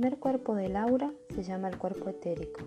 [0.00, 2.62] primer cuerpo del aura se llama el cuerpo etérico.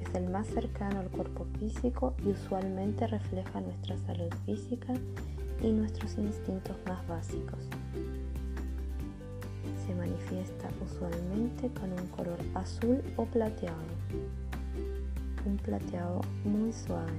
[0.00, 4.92] Es el más cercano al cuerpo físico y usualmente refleja nuestra salud física
[5.62, 7.60] y nuestros instintos más básicos.
[9.86, 13.76] Se manifiesta usualmente con un color azul o plateado,
[15.46, 17.12] un plateado muy suave.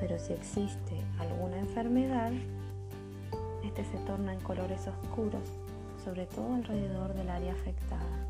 [0.00, 2.32] Pero si existe alguna enfermedad,
[3.62, 5.48] este se torna en colores oscuros,
[6.04, 8.26] sobre todo alrededor del área afectada.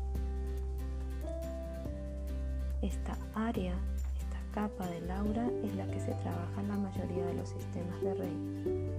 [2.81, 3.73] Esta área,
[4.19, 8.01] esta capa del aura es la que se trabaja en la mayoría de los sistemas
[8.01, 8.91] de Reiki.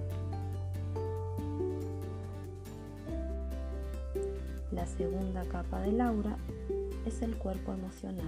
[4.71, 6.35] La segunda capa del aura
[7.05, 8.25] es el cuerpo emocional.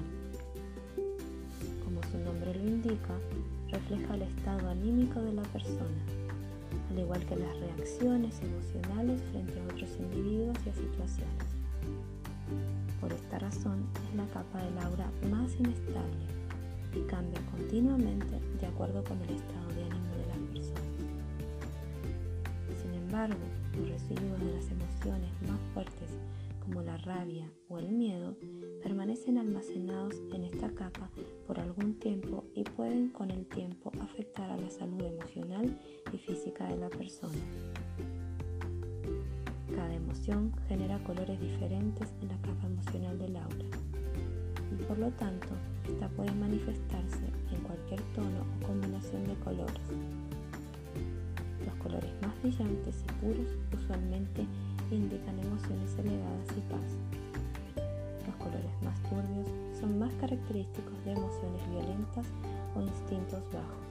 [1.83, 3.15] Como su nombre lo indica,
[3.71, 6.24] refleja el estado anímico de la persona,
[6.95, 11.45] al igual que las reacciones emocionales frente a otros individuos y a situaciones.
[13.01, 16.25] Por esta razón es la capa del aura más inestable
[16.95, 20.95] y cambia continuamente de acuerdo con el estado de ánimo de las personas.
[22.81, 23.43] Sin embargo,
[23.77, 26.09] los residuos de las emociones más fuertes
[26.65, 28.35] como la rabia o el miedo
[28.81, 31.09] permanecen almacenados en esta capa
[31.45, 35.79] por algún tiempo y pueden con el tiempo afectar a la salud emocional
[36.11, 37.33] y física de la persona.
[39.75, 43.65] Cada emoción genera colores diferentes en la capa emocional del aura
[44.71, 45.49] y por lo tanto
[45.87, 49.81] esta puede manifestarse en cualquier tono o combinación de colores.
[51.63, 54.47] Los colores más brillantes y puros usualmente
[54.91, 57.85] indican emociones elevadas y paz.
[58.27, 59.47] Los colores más turbios
[59.79, 62.25] son más característicos de emociones violentas
[62.75, 63.85] o instintos bajos.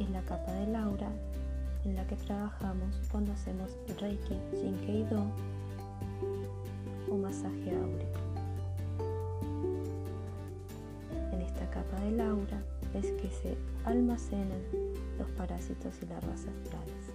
[0.00, 1.10] Es la capa del aura
[1.84, 5.24] en la que trabajamos cuando hacemos Reiki, Shinkei-Do
[7.10, 8.20] o masaje áurico.
[11.32, 12.62] En esta capa del aura
[12.94, 14.62] es que se almacenan
[15.18, 17.07] los parásitos y las razas astrales.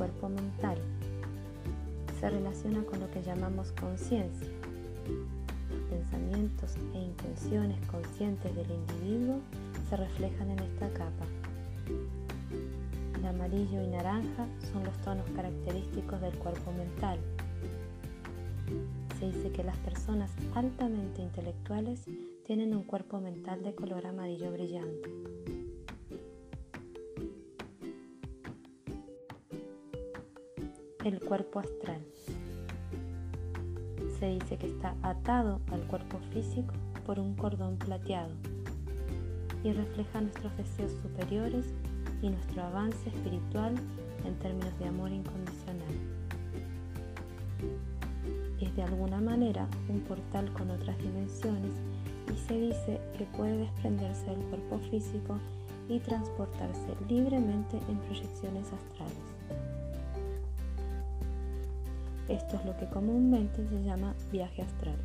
[0.00, 0.78] Cuerpo mental.
[2.18, 4.48] Se relaciona con lo que llamamos conciencia.
[5.68, 9.40] Los pensamientos e intenciones conscientes del individuo
[9.90, 11.26] se reflejan en esta capa.
[13.18, 17.18] El amarillo y naranja son los tonos característicos del cuerpo mental.
[19.18, 22.06] Se dice que las personas altamente intelectuales
[22.46, 25.39] tienen un cuerpo mental de color amarillo brillante.
[31.04, 32.00] El cuerpo astral.
[34.18, 36.74] Se dice que está atado al cuerpo físico
[37.06, 38.34] por un cordón plateado
[39.64, 41.66] y refleja nuestros deseos superiores
[42.20, 43.74] y nuestro avance espiritual
[44.26, 45.88] en términos de amor incondicional.
[48.60, 51.72] Es de alguna manera un portal con otras dimensiones
[52.30, 55.38] y se dice que puede desprenderse del cuerpo físico
[55.88, 59.39] y transportarse libremente en proyecciones astrales.
[62.30, 64.96] Esto es lo que comúnmente se llama viaje astral.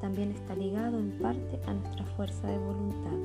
[0.00, 3.16] También está ligado en parte a nuestra fuerza de voluntad.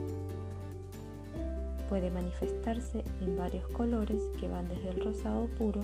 [1.90, 5.82] Puede manifestarse en varios colores que van desde el rosado puro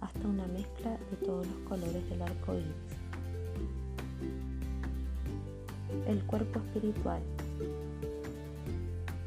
[0.00, 2.66] hasta una mezcla de todos los colores del arco iris.
[6.06, 7.22] El cuerpo espiritual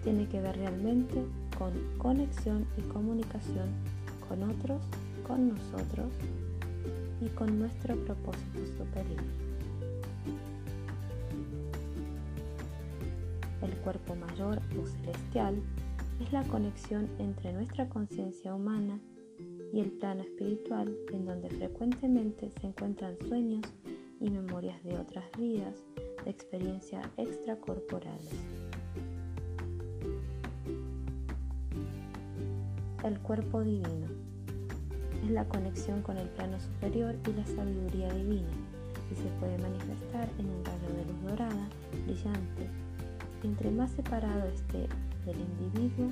[0.06, 1.26] tiene que ver realmente
[1.58, 3.95] con conexión y comunicación
[4.28, 4.82] con otros,
[5.28, 6.12] con nosotros
[7.22, 9.24] y con nuestro propósito superior.
[13.62, 15.62] El cuerpo mayor o celestial
[16.22, 19.00] es la conexión entre nuestra conciencia humana
[19.74, 23.66] y el plano espiritual en donde frecuentemente se encuentran sueños
[24.22, 25.84] y memorias de otras vidas,
[26.24, 28.30] de experiencias extracorporales.
[33.06, 34.08] El cuerpo divino
[35.24, 38.50] es la conexión con el plano superior y la sabiduría divina
[39.12, 41.70] y se puede manifestar en un rayo de luz dorada,
[42.04, 42.68] brillante.
[43.44, 44.88] Entre más separado esté
[45.24, 46.10] del individuo,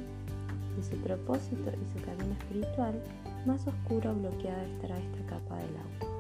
[0.78, 2.94] de su propósito y su camino espiritual,
[3.48, 6.13] más oscura o bloqueada estará esta capa del agua.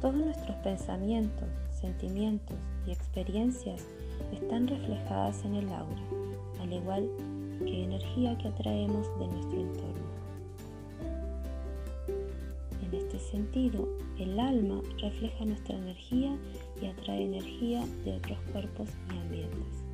[0.00, 1.46] Todos nuestros pensamientos,
[1.78, 2.56] sentimientos
[2.86, 3.84] y experiencias
[4.32, 6.02] están reflejadas en el aura,
[6.62, 7.06] al igual
[7.58, 10.10] que energía que atraemos de nuestro entorno.
[12.82, 13.86] En este sentido,
[14.18, 16.34] el alma refleja nuestra energía
[16.80, 19.84] y atrae energía de otros cuerpos y ambientes.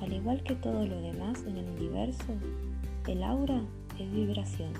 [0.00, 2.32] Al igual que todo lo demás en el universo,
[3.06, 3.60] el aura
[3.98, 4.72] es vibración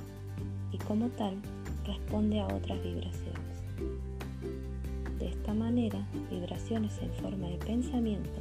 [0.75, 1.37] y como tal
[1.87, 3.63] responde a otras vibraciones.
[5.19, 8.41] De esta manera, vibraciones en forma de pensamiento,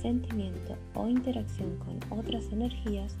[0.00, 3.16] sentimiento o interacción con otras energías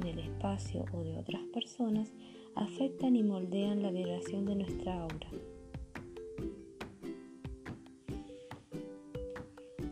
[0.00, 2.12] en el espacio o de otras personas
[2.54, 5.28] afectan y moldean la vibración de nuestra aura.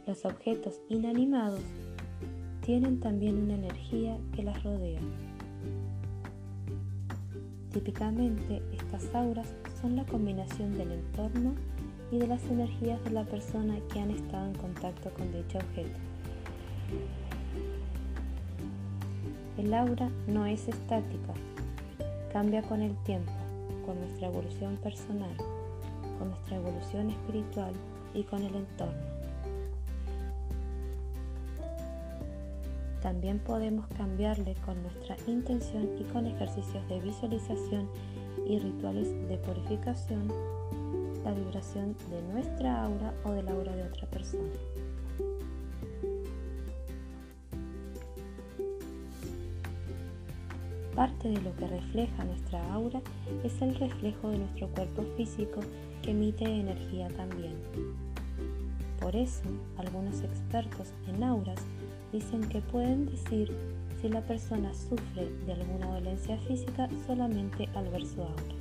[0.06, 1.62] Los objetos inanimados
[2.60, 5.00] tienen también una energía que las rodea.
[7.72, 9.48] Típicamente estas auras
[9.80, 11.54] son la combinación del entorno
[12.10, 15.98] y de las energías de la persona que han estado en contacto con dicho objeto.
[19.56, 21.32] El aura no es estática,
[22.32, 23.32] cambia con el tiempo,
[23.86, 25.34] con nuestra evolución personal,
[26.18, 27.72] con nuestra evolución espiritual
[28.12, 29.21] y con el entorno.
[33.02, 37.88] También podemos cambiarle con nuestra intención y con ejercicios de visualización
[38.46, 40.28] y rituales de purificación
[41.24, 44.50] la vibración de nuestra aura o de la aura de otra persona.
[50.94, 53.00] Parte de lo que refleja nuestra aura
[53.44, 55.60] es el reflejo de nuestro cuerpo físico
[56.02, 57.54] que emite energía también.
[59.00, 59.42] Por eso,
[59.78, 61.58] algunos expertos en auras
[62.12, 63.50] dicen que pueden decir
[64.00, 68.54] si la persona sufre de alguna dolencia física solamente al ver su aura.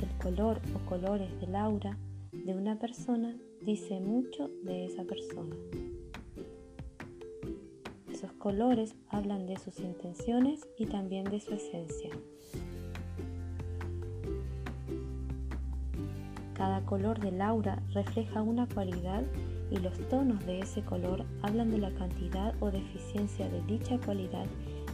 [0.00, 1.96] El color o colores del aura
[2.32, 5.54] de una persona dice mucho de esa persona.
[8.10, 12.10] Esos colores hablan de sus intenciones y también de su esencia.
[16.54, 19.22] Cada color del aura refleja una cualidad
[19.70, 24.46] y los tonos de ese color hablan de la cantidad o deficiencia de dicha cualidad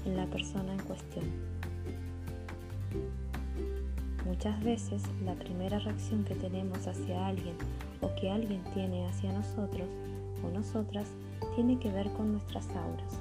[0.05, 1.25] en la persona en cuestión.
[4.26, 7.55] Muchas veces la primera reacción que tenemos hacia alguien
[8.00, 9.88] o que alguien tiene hacia nosotros
[10.44, 11.08] o nosotras
[11.55, 13.19] tiene que ver con nuestras auras.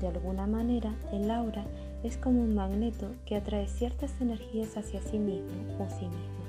[0.00, 1.64] De alguna manera, el aura
[2.02, 6.47] es como un magneto que atrae ciertas energías hacia sí mismo o sí mismo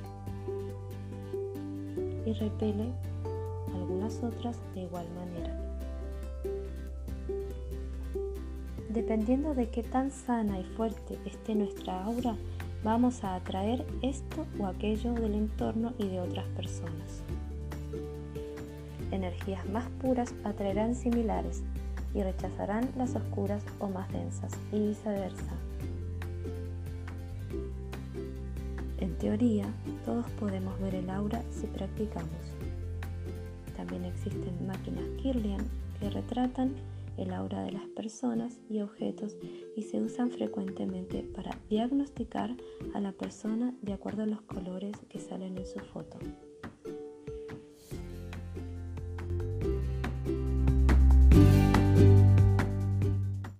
[2.29, 2.91] y repele
[3.73, 5.55] algunas otras de igual manera.
[8.89, 12.35] Dependiendo de qué tan sana y fuerte esté nuestra aura,
[12.83, 17.23] vamos a atraer esto o aquello del entorno y de otras personas.
[19.11, 21.63] Energías más puras atraerán similares
[22.13, 25.53] y rechazarán las oscuras o más densas y viceversa.
[28.99, 29.73] En teoría,
[30.05, 32.53] todos podemos ver el aura si practicamos.
[33.77, 35.65] También existen máquinas Kirlian
[35.99, 36.75] que retratan
[37.17, 39.37] el aura de las personas y objetos
[39.75, 42.55] y se usan frecuentemente para diagnosticar
[42.93, 46.17] a la persona de acuerdo a los colores que salen en su foto.